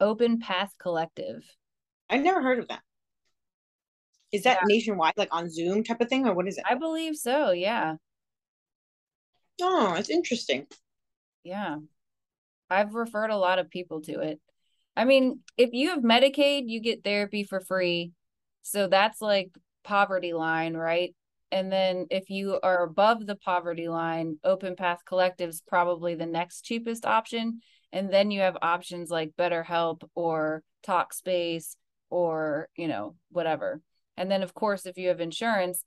[0.00, 1.44] Open Path Collective.
[2.08, 2.82] I never heard of that.
[4.32, 4.66] Is that yeah.
[4.74, 6.64] nationwide, like on Zoom type of thing, or what is it?
[6.68, 7.52] I believe so.
[7.52, 7.94] Yeah.
[9.60, 10.66] Oh, it's interesting.
[11.44, 11.76] Yeah.
[12.68, 14.40] I've referred a lot of people to it.
[14.96, 18.12] I mean, if you have Medicaid, you get therapy for free.
[18.62, 19.50] So that's like
[19.84, 21.14] poverty line, right?
[21.52, 26.26] And then if you are above the poverty line, Open Path Collective is probably the
[26.26, 27.60] next cheapest option.
[27.92, 31.76] And then you have options like BetterHelp or Talkspace
[32.10, 33.80] or, you know, whatever.
[34.16, 35.84] And then, of course, if you have insurance,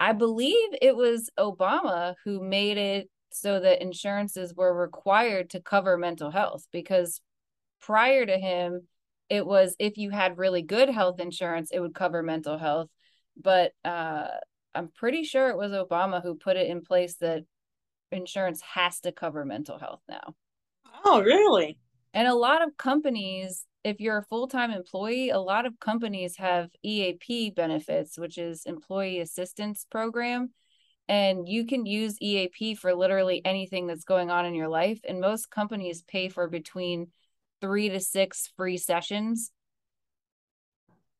[0.00, 5.98] I believe it was Obama who made it so that insurances were required to cover
[5.98, 7.20] mental health because
[7.80, 8.86] prior to him,
[9.28, 12.88] it was if you had really good health insurance, it would cover mental health.
[13.36, 14.28] But uh,
[14.74, 17.42] I'm pretty sure it was Obama who put it in place that
[18.12, 20.34] insurance has to cover mental health now.
[21.04, 21.78] Oh, really?
[22.14, 26.36] And a lot of companies, if you're a full time employee, a lot of companies
[26.36, 30.50] have EAP benefits, which is Employee Assistance Program.
[31.08, 35.00] And you can use EAP for literally anything that's going on in your life.
[35.06, 37.08] And most companies pay for between
[37.60, 39.50] three to six free sessions.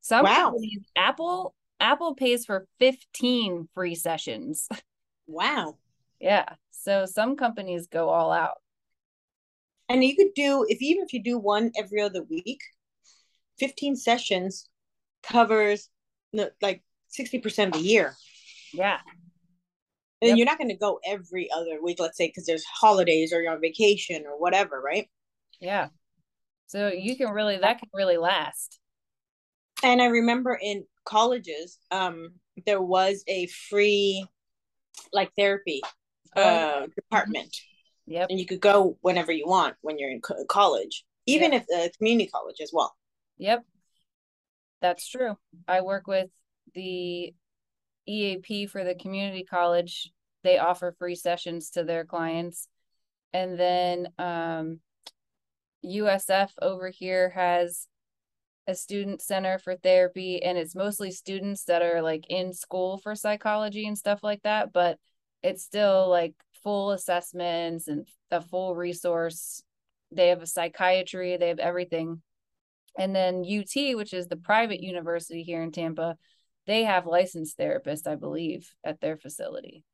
[0.01, 0.51] Some wow.
[0.51, 4.69] companies, Apple, Apple pays for 15 free sessions.
[5.27, 5.79] Wow.
[6.21, 6.45] yeah.
[6.71, 8.59] So some companies go all out.
[9.89, 12.61] And you could do if even if you do one every other week,
[13.59, 14.69] 15 sessions
[15.23, 15.89] covers
[16.61, 16.83] like
[17.19, 18.15] 60% of the year.
[18.73, 18.99] Yeah.
[20.21, 20.37] And yep.
[20.39, 23.53] you're not going to go every other week, let's say, because there's holidays or you're
[23.53, 25.09] on vacation or whatever, right?
[25.61, 25.89] Yeah.
[26.67, 28.79] So you can really that can really last.
[29.83, 32.31] And I remember in colleges, um,
[32.65, 34.27] there was a free
[35.13, 35.83] like therapy
[36.37, 37.55] oh, uh department.
[38.07, 38.29] Yep.
[38.31, 41.67] And you could go whenever you want when you're in co- college, even yep.
[41.69, 42.95] if uh, community college as well.
[43.39, 43.65] Yep.
[44.81, 45.37] That's true.
[45.67, 46.29] I work with
[46.75, 47.35] the
[48.07, 50.13] EAP for the community college.
[50.43, 52.69] They offer free sessions to their clients.
[53.33, 54.81] And then um,
[55.85, 57.89] USF over here has
[58.67, 63.15] a student center for therapy and it's mostly students that are like in school for
[63.15, 64.99] psychology and stuff like that but
[65.43, 66.33] it's still like
[66.65, 69.63] full assessments and a full resource.
[70.11, 72.23] They have a psychiatry they have everything.
[72.99, 76.17] And then UT which is the private university here in Tampa
[76.67, 79.85] they have licensed therapists I believe at their facility.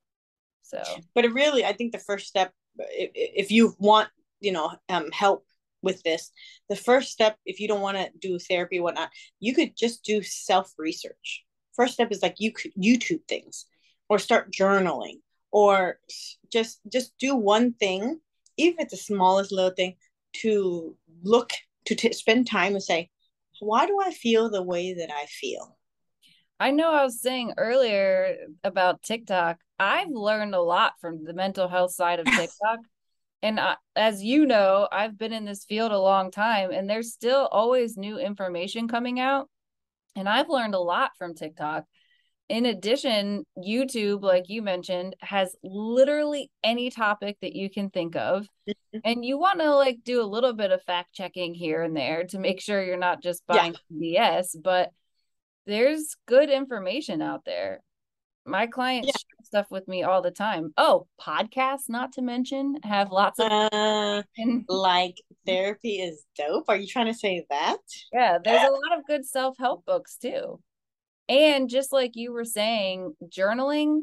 [0.63, 0.83] So
[1.15, 4.09] but it really I think the first step if, you want
[4.41, 5.45] you know um help
[5.83, 6.31] with this
[6.69, 10.23] the first step if you don't want to do therapy whatnot you could just do
[10.23, 13.67] self research first step is like you could youtube things
[14.09, 15.19] or start journaling
[15.53, 15.99] or
[16.53, 18.21] just just do one thing
[18.57, 19.95] even if it's the smallest little thing
[20.33, 21.53] to look
[21.87, 23.09] to t- spend time and say
[23.61, 25.77] why do i feel the way that i feel?
[26.59, 29.59] I know i was saying earlier about tiktok.
[29.79, 32.81] I've learned a lot from the mental health side of tiktok.
[33.43, 37.13] And I, as you know i've been in this field a long time and there's
[37.13, 39.49] still always new information coming out.
[40.17, 41.85] And i've learned a lot from tiktok
[42.51, 48.45] in addition youtube like you mentioned has literally any topic that you can think of
[48.69, 48.99] mm-hmm.
[49.05, 52.25] and you want to like do a little bit of fact checking here and there
[52.25, 54.41] to make sure you're not just buying yeah.
[54.41, 54.91] bs but
[55.67, 57.81] there's good information out there
[58.47, 59.13] my clients yeah.
[59.13, 60.73] share stuff with me all the time.
[60.77, 64.23] Oh, podcasts, not to mention, have lots of uh,
[64.67, 66.65] like therapy is dope.
[66.69, 67.79] Are you trying to say that?
[68.13, 70.59] Yeah, there's a lot of good self help books too.
[71.31, 74.01] And just like you were saying, journaling,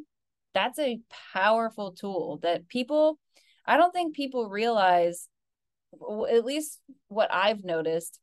[0.54, 1.00] that's a
[1.34, 3.20] powerful tool that people,
[3.66, 5.28] I don't think people realize,
[5.94, 8.20] at least what I've noticed,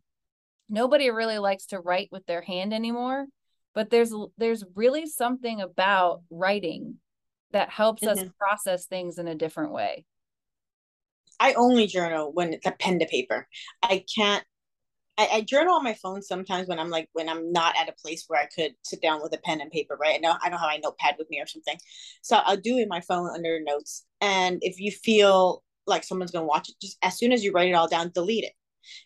[0.68, 3.26] nobody really likes to write with their hand anymore
[3.74, 6.96] but there's there's really something about writing
[7.50, 8.18] that helps mm-hmm.
[8.18, 10.04] us process things in a different way
[11.40, 13.46] i only journal when it's a pen to paper
[13.82, 14.44] i can't
[15.16, 17.92] I, I, journal on my phone sometimes when I'm like when I'm not at a
[17.92, 20.16] place where I could sit down with a pen and paper, right?
[20.16, 21.78] I know I don't have my notepad with me or something.
[22.22, 24.04] So I'll do it in my phone under notes.
[24.20, 27.68] And if you feel like someone's gonna watch it, just as soon as you write
[27.68, 28.52] it all down, delete it.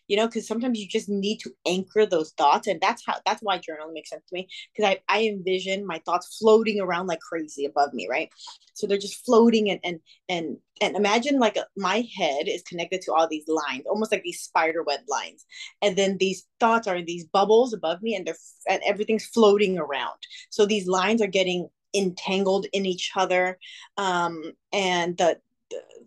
[0.07, 3.41] You know because sometimes you just need to anchor those thoughts and that's how that's
[3.41, 7.19] why journaling makes sense to me because I, I envision my thoughts floating around like
[7.19, 8.29] crazy above me right?
[8.73, 13.01] So they're just floating and and and and imagine like a, my head is connected
[13.01, 15.45] to all these lines almost like these spider web lines
[15.81, 18.35] and then these thoughts are in these bubbles above me and they're
[18.67, 20.17] and everything's floating around.
[20.49, 23.57] So these lines are getting entangled in each other
[23.97, 25.39] um, and the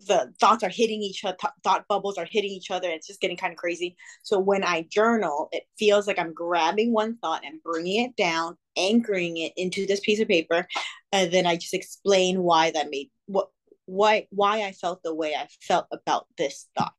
[0.07, 3.37] the thoughts are hitting each other thought bubbles are hitting each other it's just getting
[3.37, 3.95] kind of crazy.
[4.23, 8.57] So when i journal it feels like i'm grabbing one thought and bringing it down
[8.77, 10.67] anchoring it into this piece of paper
[11.11, 13.49] and then i just explain why that made what
[13.85, 16.93] why why i felt the way i felt about this thought.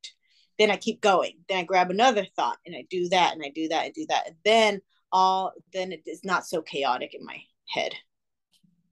[0.59, 1.39] Then i keep going.
[1.49, 4.07] Then i grab another thought and i do that and i do that and do
[4.09, 4.81] that and then
[5.13, 7.93] all then it is not so chaotic in my head.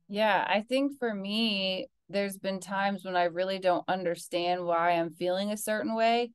[0.08, 5.14] Yeah i think for me there's been times when I really don't understand why I'm
[5.14, 6.30] feeling a certain way.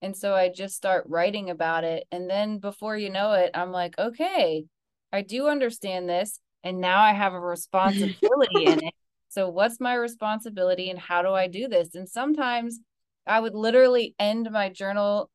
[0.00, 2.04] And so I just start writing about it.
[2.10, 4.64] And then before you know it, I'm like, okay,
[5.12, 6.40] I do understand this.
[6.64, 8.94] And now I have a responsibility in it.
[9.28, 11.94] So, what's my responsibility and how do I do this?
[11.94, 12.80] And sometimes
[13.26, 15.30] I would literally end my journal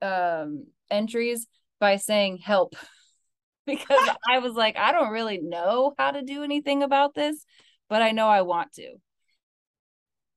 [0.00, 1.46] um, entries
[1.80, 2.76] by saying, help,
[3.66, 7.44] because I was like, I don't really know how to do anything about this,
[7.88, 8.94] but I know I want to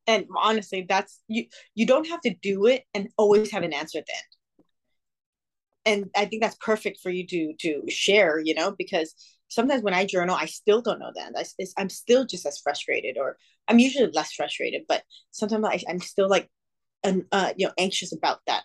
[0.07, 3.99] and honestly that's you you don't have to do it and always have an answer
[3.99, 8.71] at the end and i think that's perfect for you to to share you know
[8.77, 9.13] because
[9.47, 11.33] sometimes when i journal i still don't know that.
[11.35, 15.99] I, i'm still just as frustrated or i'm usually less frustrated but sometimes I, i'm
[15.99, 16.49] still like
[17.31, 18.63] uh, you know anxious about that.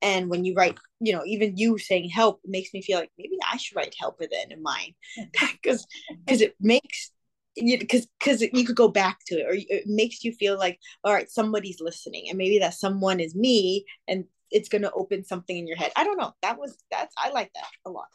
[0.00, 3.36] And when you write you know even you saying help makes me feel like maybe
[3.50, 4.94] i should write help end of mine.
[5.32, 5.86] Because
[6.24, 7.12] because it makes
[7.56, 11.12] because because you could go back to it or it makes you feel like all
[11.12, 15.56] right somebody's listening and maybe that someone is me and it's going to open something
[15.56, 15.92] in your head.
[15.96, 16.32] I don't know.
[16.42, 18.08] That was that's i like that a lot.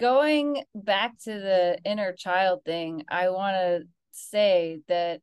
[0.00, 5.20] Going back to the inner child thing i want to say that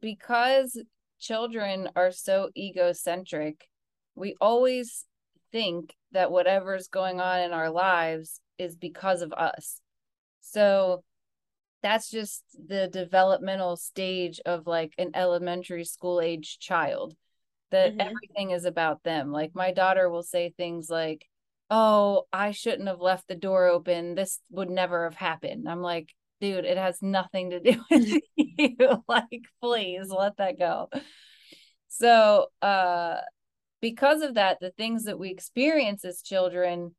[0.00, 0.80] because
[1.20, 3.68] children are so egocentric
[4.14, 5.06] we always
[5.52, 9.80] think that whatever's going on in our lives is because of us.
[10.40, 11.04] So
[11.82, 17.14] that's just the developmental stage of like an elementary school age child
[17.70, 18.00] that mm-hmm.
[18.00, 19.32] everything is about them.
[19.32, 21.26] Like my daughter will say things like
[21.74, 24.14] oh i shouldn't have left the door open.
[24.14, 25.68] This would never have happened.
[25.68, 29.04] I'm like dude it has nothing to do with you.
[29.08, 30.88] Like please let that go.
[31.88, 33.16] So uh
[33.80, 36.94] because of that the things that we experience as children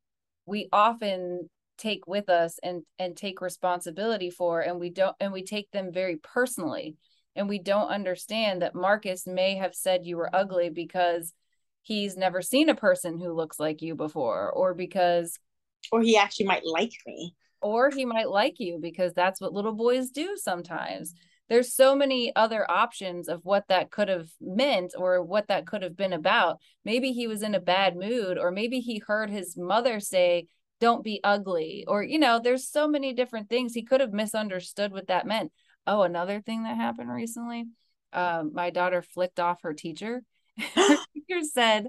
[0.46, 5.44] we often take with us and and take responsibility for and we don't and we
[5.44, 6.96] take them very personally.
[7.36, 11.32] And we don't understand that Marcus may have said you were ugly because
[11.82, 15.38] he's never seen a person who looks like you before or because
[15.92, 17.34] or he actually might like me.
[17.60, 21.14] Or he might like you because that's what little boys do sometimes.
[21.48, 25.82] There's so many other options of what that could have meant or what that could
[25.82, 26.58] have been about.
[26.84, 30.46] Maybe he was in a bad mood or maybe he heard his mother say
[30.80, 34.92] don't be ugly or you know there's so many different things he could have misunderstood
[34.92, 35.52] what that meant.
[35.86, 37.66] Oh another thing that happened recently
[38.12, 40.22] um, my daughter flicked off her teacher.
[40.74, 41.88] Her teacher said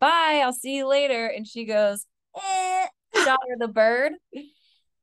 [0.00, 4.12] bye i'll see you later and she goes eh, daughter the bird.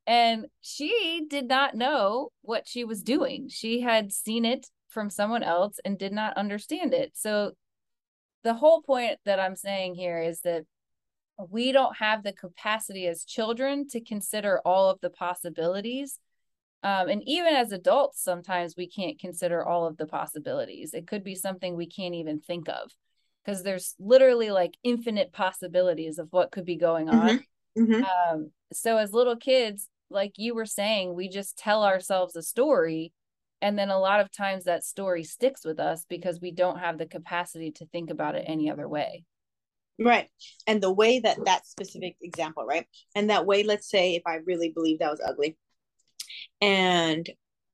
[0.06, 3.50] And she did not know what she was doing.
[3.50, 7.12] She had seen it from someone else and did not understand it.
[7.14, 7.52] So
[8.44, 10.64] the whole point that i'm saying here is that
[11.50, 16.20] we don't have the capacity as children to consider all of the possibilities.
[16.84, 20.94] Um, and even as adults, sometimes we can't consider all of the possibilities.
[20.94, 22.92] It could be something we can't even think of
[23.44, 27.40] because there's literally like infinite possibilities of what could be going on.
[27.78, 27.84] Mm-hmm.
[27.84, 28.04] Mm-hmm.
[28.04, 33.14] Um, so, as little kids, like you were saying, we just tell ourselves a story.
[33.62, 36.98] And then a lot of times that story sticks with us because we don't have
[36.98, 39.24] the capacity to think about it any other way.
[40.00, 40.30] Right.
[40.68, 42.86] And the way that that specific example, right?
[43.16, 45.58] And that way, let's say if I really believed I was ugly.
[46.62, 47.28] And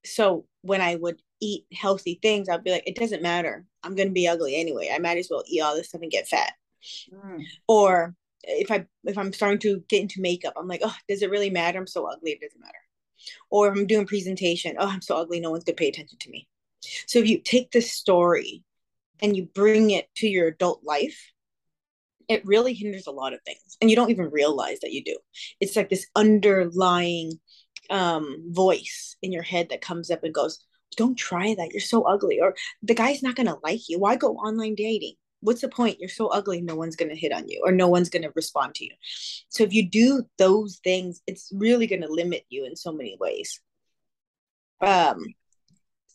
[0.06, 3.66] so when I would eat healthy things, I'd be like, it doesn't matter.
[3.84, 4.90] I'm going to be ugly anyway.
[4.94, 6.54] I might as well eat all this stuff and get fat.
[7.14, 7.44] Mm.
[7.68, 11.30] Or if I if I'm starting to get into makeup, I'm like, oh, does it
[11.30, 11.80] really matter?
[11.80, 12.74] I'm so ugly, it doesn't matter.
[13.50, 16.30] Or if I'm doing presentation, oh, I'm so ugly, no one's gonna pay attention to
[16.30, 16.48] me.
[17.08, 18.64] So if you take this story
[19.22, 21.32] and you bring it to your adult life,
[22.30, 25.18] it really hinders a lot of things and you don't even realize that you do.
[25.60, 27.34] It's like this underlying
[27.90, 30.64] um voice in your head that comes up and goes
[30.96, 34.16] don't try that you're so ugly or the guy's not going to like you why
[34.16, 35.16] go online dating?
[35.42, 36.00] What's the point?
[36.00, 38.32] You're so ugly no one's going to hit on you or no one's going to
[38.36, 38.92] respond to you.
[39.50, 43.18] So if you do those things it's really going to limit you in so many
[43.20, 43.60] ways.
[44.82, 45.24] Um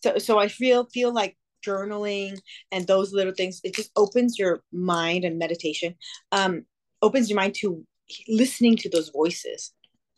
[0.02, 1.36] so so i feel feel like
[1.68, 2.38] journaling
[2.72, 5.94] and those little things it just opens your mind and meditation
[6.32, 6.64] um
[7.02, 7.84] opens your mind to
[8.28, 9.72] listening to those voices.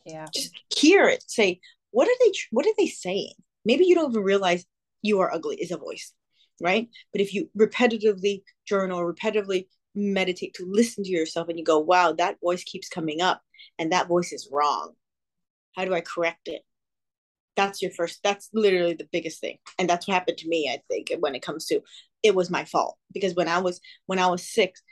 [0.05, 0.27] Yeah.
[0.35, 1.25] Just hear it.
[1.27, 3.35] Say what are they what are they saying?
[3.65, 4.65] Maybe you don't even realize
[5.03, 6.13] you are ugly is a voice
[6.63, 6.89] right?
[7.13, 12.13] But if you repetitively journal repetitively meditate to listen to yourself and you go wow
[12.13, 13.41] that voice keeps coming up
[13.79, 14.93] and that voice is wrong.
[15.75, 16.63] How do i correct it
[17.57, 19.59] that's your first that's literally the biggest thing.
[19.79, 21.81] And that's what happened to me i think when it comes to
[22.23, 22.97] it was my fault.
[23.13, 24.83] Because when i was when i was six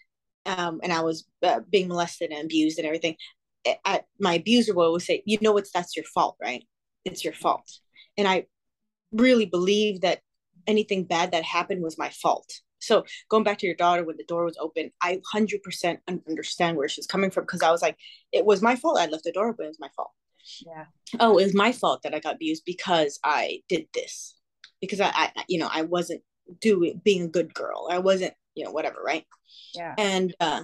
[0.47, 3.17] um, and i was uh, being molested and abused and everything
[3.85, 6.65] I, my abuser will always say you know it's that's your fault right?
[7.05, 7.71] It's your fault.
[8.17, 8.47] And i
[9.13, 10.21] really believe that
[10.67, 12.53] anything bad that happened was my fault.
[12.81, 15.99] So going back to your daughter when the door was open i 100%
[16.29, 17.97] understand where she's coming from because i was like
[18.33, 18.99] it was my fault.
[18.99, 19.65] I left the door open.
[19.65, 20.13] It was my fault
[20.67, 20.85] yeah.
[21.21, 24.37] Oh it was my fault that i got abused because i did this.
[24.81, 26.23] Because i, I you know i wasn't
[26.61, 27.89] doing being a good girl.
[27.91, 29.25] I wasn't you know whatever right?
[29.75, 29.95] Yeah.
[29.99, 30.63] And uh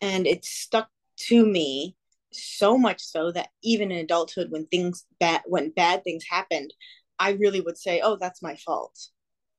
[0.00, 0.88] and it stuck
[1.28, 1.96] to me
[2.32, 6.74] so much so that even in adulthood when things bad when bad things happened
[7.18, 8.98] i really would say oh that's my fault.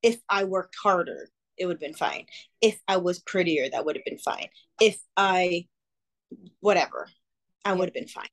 [0.03, 2.25] If i worked harder it would have been fine.
[2.61, 4.47] If i was prettier that would have been fine.
[4.79, 5.65] If i
[6.59, 7.07] whatever
[7.65, 8.27] i would have been fine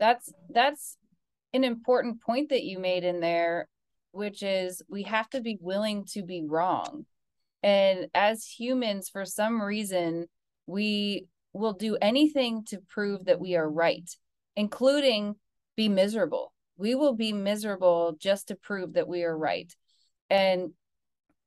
[0.00, 0.96] that's that's
[1.52, 3.68] an important point that you made in there
[4.12, 7.06] which is we have to be willing to be wrong.
[7.62, 10.26] And as humans for some reason
[10.66, 14.08] we will do anything to prove that we are right
[14.56, 15.36] including
[15.76, 16.52] be miserable.
[16.76, 19.72] We will be miserable just to prove that we are right.
[20.28, 20.70] And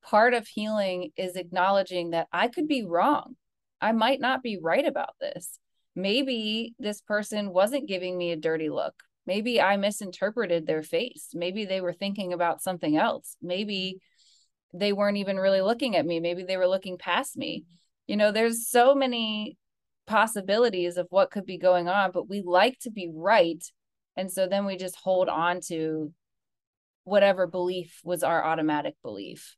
[0.02, 3.36] part of healing is acknowledging that i could be wrong.
[3.82, 5.60] I might not be right about this
[5.96, 8.94] maybe this person wasn't giving me a dirty look.
[9.26, 11.30] Maybe I misinterpreted their face.
[11.34, 13.38] Maybe they were thinking about something else.
[13.42, 14.00] Maybe
[14.74, 16.20] they weren't even really looking at me.
[16.20, 17.64] Maybe they were looking past me.
[18.08, 19.58] You know, there's so many
[20.08, 23.64] possibilities of what could be going on, but we like to be right.
[24.18, 26.12] And so then we just hold on to
[27.06, 29.56] whatever belief was our automatic belief.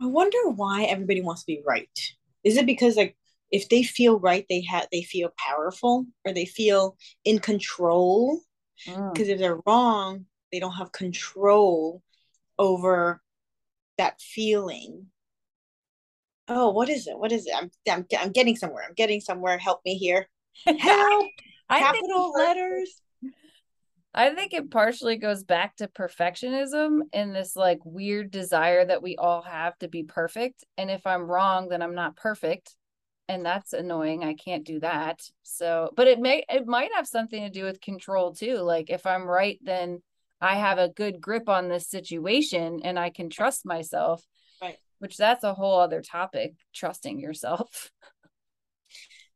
[0.00, 1.90] I wonder why everybody wants to be right.
[2.44, 3.16] Is it because like
[3.50, 8.40] if they feel right they have they feel powerful or they feel in control
[8.84, 9.32] because mm.
[9.32, 12.02] if they're wrong they don't have control
[12.58, 13.20] over
[13.98, 15.06] that feeling.
[16.48, 17.18] Oh what is it?
[17.18, 17.54] What is it?
[17.56, 18.84] I'm i'm, I'm getting somewhere.
[18.86, 19.58] I'm getting somewhere.
[19.58, 20.28] Help me here.
[20.78, 21.26] Help.
[21.70, 23.02] Capital letters.
[24.14, 29.16] I think it partially goes back to perfectionism and this like weird desire that we
[29.16, 30.64] all have to be perfect.
[30.78, 32.76] And if I'm wrong, then I'm not perfect
[33.28, 35.20] and that's annoying i can't do that.
[35.42, 39.06] So but it may it might have something to do with control too like if
[39.06, 40.02] i'm right then
[40.40, 44.22] i have a good grip on this situation and i can trust myself
[44.62, 44.76] right.
[44.98, 47.90] which that's a whole other topic trusting yourself.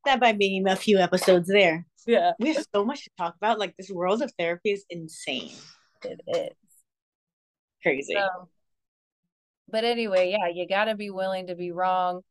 [0.07, 1.85] That might be a few episodes there.
[2.07, 2.33] Yeah.
[2.39, 5.53] We have so much to talk about like this world of therapy is insane.
[6.03, 6.57] It is.
[7.83, 8.15] Crazy.
[8.15, 8.49] So,
[9.71, 12.23] but anyway yeah you got to be willing to be wrong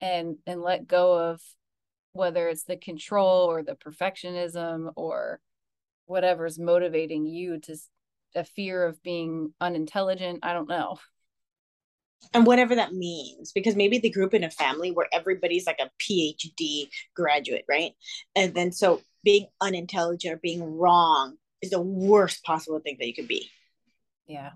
[0.00, 1.40] and and let go of
[2.12, 5.40] whether it's the control or the perfectionism or
[6.06, 7.76] whatever's motivating you to
[8.34, 10.98] a fear of being unintelligent i don't know.
[12.32, 15.90] And whatever that means because maybe the group in a family where everybody's like a
[16.02, 17.92] phd graduate right?
[18.34, 23.14] And then so being unintelligent or being wrong is the worst possible thing that you
[23.14, 23.48] could be
[24.26, 24.50] yeah.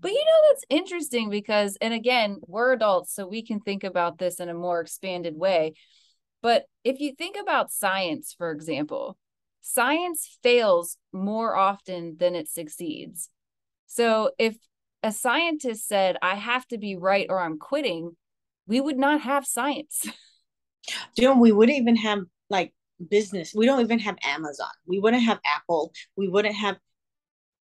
[0.00, 4.18] But you know, that's interesting because, and again, we're adults, so we can think about
[4.18, 5.74] this in a more expanded way.
[6.42, 9.16] But if you think about science, for example,
[9.62, 13.30] science fails more often than it succeeds.
[13.86, 14.56] So if
[15.02, 18.16] a scientist said, I have to be right or I'm quitting,
[18.66, 20.06] we would not have science.
[21.16, 22.74] You we wouldn't even have like
[23.08, 23.54] business.
[23.56, 24.68] We don't even have Amazon.
[24.86, 25.94] We wouldn't have Apple.
[26.14, 26.76] We wouldn't have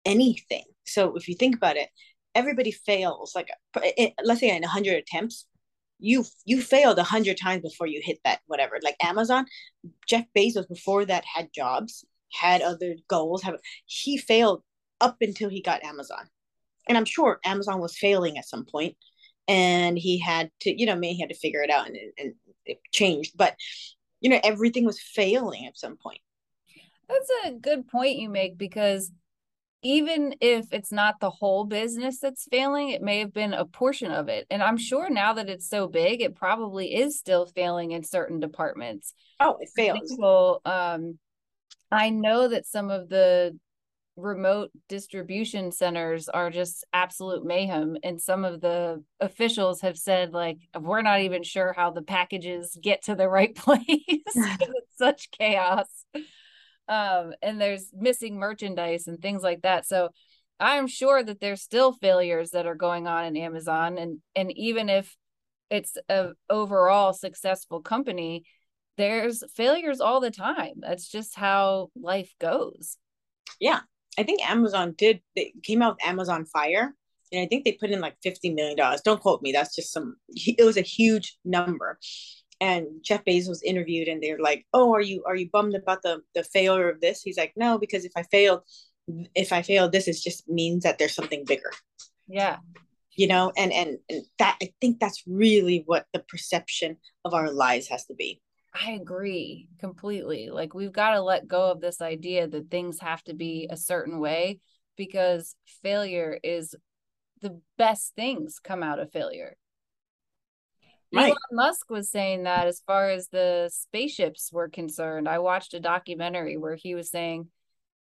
[0.05, 1.89] anything so if you think about it,
[2.35, 3.33] everybody fails.
[3.35, 3.49] Like
[3.81, 5.45] eh, eh, let's say in 100 attempts,
[5.99, 8.79] you you failed 100 times before you hit that whatever.
[8.83, 9.45] Like Amazon,
[10.07, 14.63] Jeff Bezos before that had jobs, had other goals, have he failed
[14.99, 16.27] up until he got Amazon.
[16.87, 18.95] And I'm sure Amazon was failing at some point
[19.47, 22.33] and he had to, you know, maybe he had to figure it out and, and
[22.65, 23.33] it changed.
[23.35, 23.55] But
[24.19, 26.19] you know, everything was failing at some point.
[27.09, 29.11] That's a good point you make because
[29.83, 34.11] even if it's not the whole business that's failing, it may have been a portion
[34.11, 34.45] of it.
[34.49, 38.39] And I'm sure now that it's so big, it probably is still failing in certain
[38.39, 39.13] departments.
[39.39, 39.99] Oh, it fails.
[40.03, 41.17] Example, um,
[41.91, 43.57] I know that some of the
[44.15, 47.97] remote distribution centers are just absolute mayhem.
[48.03, 52.77] And some of the officials have said, like, we're not even sure how the packages
[52.81, 53.81] get to the right place.
[53.87, 56.05] it's such chaos
[56.91, 59.87] um, and there's missing merchandise and things like that.
[59.87, 60.09] So
[60.59, 64.89] I'm sure that there's still failures that are going on in Amazon, and and even
[64.89, 65.15] if
[65.69, 68.43] it's a overall successful company,
[68.97, 70.73] there's failures all the time.
[70.81, 72.97] That's just how life goes.
[73.59, 73.79] Yeah,
[74.19, 75.21] I think Amazon did.
[75.35, 76.93] They came out with Amazon Fire,
[77.31, 79.01] and I think they put in like fifty million dollars.
[79.01, 79.53] Don't quote me.
[79.53, 80.17] That's just some.
[80.27, 81.97] It was a huge number,
[82.61, 86.03] and Jeff Bezos was interviewed and they're like, "Oh, are you are you bummed about
[86.03, 88.63] the the failure of this?" He's like, "No, because if I fail,
[89.35, 91.71] if I fail, this is just means that there's something bigger."
[92.27, 92.57] Yeah.
[93.17, 97.51] You know, and and, and that I think that's really what the perception of our
[97.51, 98.39] lives has to be.
[98.73, 100.49] I agree completely.
[100.49, 103.75] Like we've got to let go of this idea that things have to be a
[103.75, 104.59] certain way
[104.95, 106.75] because failure is
[107.41, 109.57] the best things come out of failure.
[111.13, 111.25] Right.
[111.25, 115.27] Elon Musk was saying that as far as the spaceships were concerned.
[115.27, 117.49] I watched a documentary where he was saying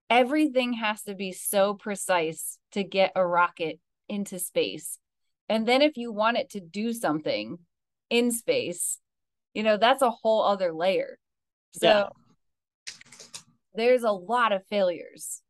[0.09, 4.99] everything has to be so precise to get a rocket into space.
[5.49, 7.57] And then if you want it to do something
[8.09, 8.99] in space,
[9.53, 11.17] you know, that's a whole other layer.
[11.73, 12.93] So yeah.
[13.73, 15.41] there's a lot of failures.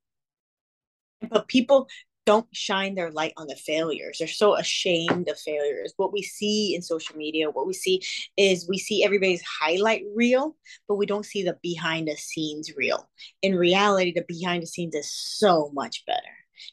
[1.29, 1.87] But people
[2.25, 4.17] don't shine their light on the failures.
[4.19, 5.93] They're so ashamed of failures.
[5.97, 8.01] What we see in social media, what we see
[8.37, 10.55] is we see everybody's highlight reel,
[10.87, 13.09] but we don't see the behind the scenes reel.
[13.41, 16.21] In reality, the behind the scenes is so much better.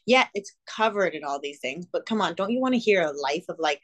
[0.05, 3.01] Yeah, it's covered in all these things, but come on, don't you want to hear
[3.01, 3.81] a life of like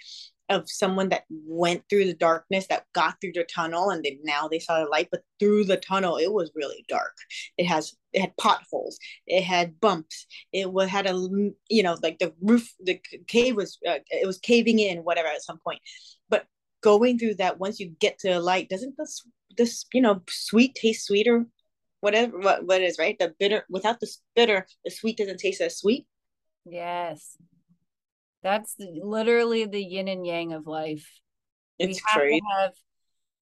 [0.49, 4.47] of someone that went through the darkness that got through the tunnel and they now
[4.47, 7.13] they saw the light but through the tunnel it was really dark.
[7.57, 8.97] It has it had potholes.
[9.25, 10.25] It had bumps.
[10.53, 11.13] It was had a
[11.69, 15.43] you know like the roof the cave was uh, it was caving in whatever at
[15.43, 15.81] some point.
[16.29, 16.45] But
[16.81, 19.27] going through that once you get to the light doesn't this
[19.57, 21.45] this you know sweet taste sweeter?
[21.99, 23.17] Whatever what, what is right?
[23.19, 26.05] The bitter without the bitter the sweet doesn't taste as sweet?
[26.63, 27.37] Yes
[28.47, 31.19] that's literally the yin and yang of life.
[31.77, 32.41] It's crazy.
[32.57, 32.71] Have,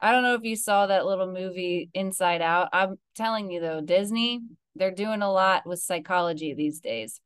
[0.00, 2.70] I don't know if you saw that little movie Inside Out.
[2.72, 4.40] I'm telling you though, Disney,
[4.74, 7.20] they're doing a lot with psychology these days.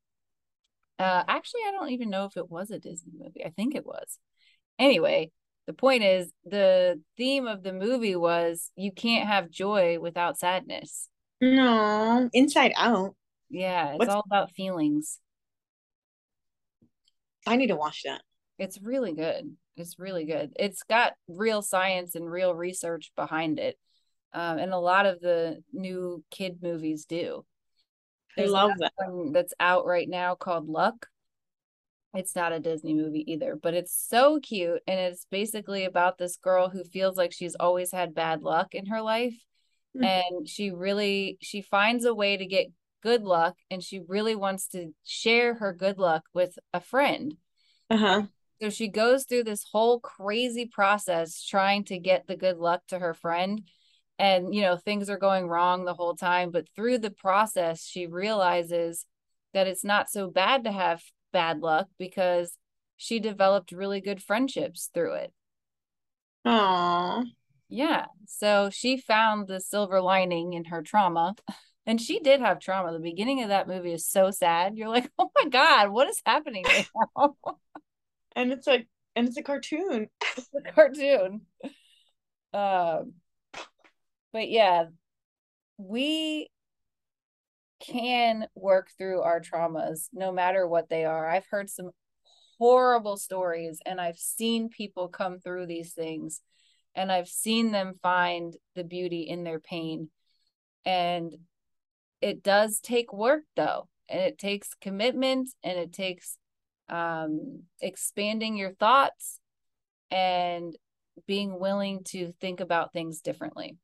[0.99, 3.45] Uh, actually, I don't even know if it was a Disney movie.
[3.45, 4.19] I think it was.
[4.79, 5.31] Anyway,
[5.67, 11.09] the point is the theme of the movie was you can't have joy without sadness.
[11.41, 13.15] No, Inside Out.
[13.49, 14.13] Yeah, it's What's...
[14.13, 15.21] all about feelings.
[17.47, 18.23] I need to watch that.
[18.59, 19.57] It's really good.
[19.77, 20.53] It's really good.
[20.59, 23.79] It's got real science and real research behind it.
[24.33, 27.45] Um, and a lot of the new kid movies do.
[28.37, 28.93] There's I love that.
[28.97, 31.07] One that's out right now called Luck.
[32.15, 34.83] It's not a Disney movie either, but it's so cute.
[34.87, 38.87] And it's basically about this girl who feels like she's always had bad luck in
[38.87, 39.37] her life.
[39.97, 40.05] Mm-hmm.
[40.05, 42.67] And she really she finds a way to get
[43.03, 47.37] good luck and she really wants to share her good luck with a friend.
[47.89, 48.23] Uh-huh.
[48.63, 52.99] So she goes through this whole crazy process trying to get the good luck to
[52.99, 53.63] her friend.
[54.19, 56.51] And, you know, things are going wrong the whole time.
[56.51, 59.07] But through the process, she realizes
[59.55, 62.59] that it's not so bad to have bad luck because
[62.99, 65.33] she developed really good friendships through it.
[66.47, 67.25] Aww.
[67.71, 68.07] Yeah.
[68.27, 71.35] So she found the silver lining in her trauma.
[71.87, 72.93] And she did have trauma.
[72.93, 74.77] The beginning of that movie is so sad.
[74.77, 77.37] You're like, oh my God, what is happening right now?
[78.37, 80.09] and it's like, and it's a cartoon.
[80.37, 81.43] It's a cartoon.
[82.53, 83.15] Um,
[84.33, 84.85] but yeah,
[85.77, 86.49] we
[87.81, 91.29] can work through our traumas no matter what they are.
[91.29, 91.91] I've heard some
[92.59, 96.43] horrible stories and I've seen people come through these things
[96.95, 100.11] and I've seen them find the beauty in their pain.
[100.85, 101.33] And
[102.21, 106.37] it does take work though and it takes commitment and it takes
[106.89, 109.39] um, expanding your thoughts
[110.11, 110.77] and
[111.27, 113.77] being willing to think about things differently.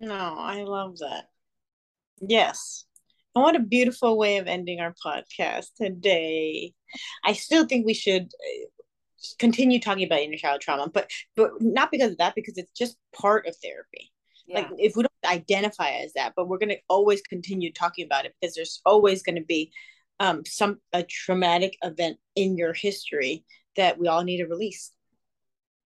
[0.00, 1.24] No i love that.
[2.20, 2.84] Yes.
[3.34, 6.72] And what a beautiful way of ending our podcast today.
[7.24, 8.66] I still think we should uh,
[9.38, 12.96] continue talking about inner child trauma but but not because of that because it's just
[13.14, 14.12] part of therapy.
[14.46, 14.60] Yeah.
[14.60, 18.24] like if we don't identify as that, but we're going to always continue talking about
[18.24, 19.72] it because there's always going to be
[20.20, 23.44] um, some a traumatic event in your history
[23.76, 24.92] that we all need to release.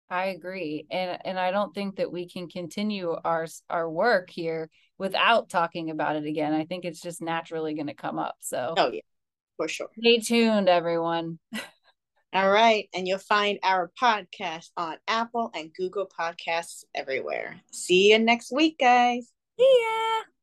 [0.09, 0.85] I agree.
[0.91, 5.89] And and I don't think that we can continue our our work here without talking
[5.89, 6.53] about it again.
[6.53, 8.35] I think it's just naturally going to come up.
[8.39, 9.01] So Oh yeah.
[9.57, 9.89] For sure.
[9.99, 11.39] Stay tuned everyone.
[12.33, 17.61] All right, and you'll find our podcast on Apple and Google Podcasts everywhere.
[17.71, 19.31] See you next week, guys.
[19.59, 20.33] See ya.